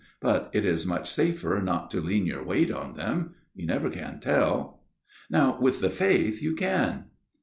But 0.19 0.49
it 0.51 0.65
is 0.65 0.87
much 0.87 1.11
safer 1.11 1.61
not 1.61 1.91
to 1.91 2.01
lean 2.01 2.25
your 2.25 2.43
weight 2.43 2.71
on 2.71 2.95
them. 2.95 3.35
You 3.53 3.67
never 3.67 3.87
can 3.87 4.19
tell. 4.19 4.81
Now 5.29 5.59
with 5.61 5.79
the 5.79 5.91
faith 5.91 6.41
you 6.41 6.55
can." 6.55 7.05